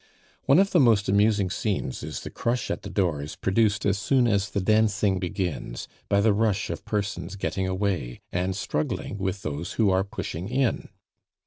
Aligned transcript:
One 0.45 0.57
of 0.57 0.71
the 0.71 0.79
most 0.79 1.07
amusing 1.09 1.51
scenes 1.51 2.01
is 2.01 2.21
the 2.21 2.31
crush 2.31 2.71
at 2.71 2.81
the 2.81 2.89
doors 2.89 3.35
produced 3.35 3.85
as 3.85 3.99
soon 3.99 4.27
as 4.27 4.49
the 4.49 4.59
dancing 4.59 5.19
begins, 5.19 5.87
by 6.09 6.21
the 6.21 6.33
rush 6.33 6.71
of 6.71 6.85
persons 6.85 7.35
getting 7.35 7.67
away 7.67 8.21
and 8.31 8.55
struggling 8.55 9.19
with 9.19 9.43
those 9.43 9.73
who 9.73 9.91
are 9.91 10.03
pushing 10.03 10.49
in. 10.49 10.89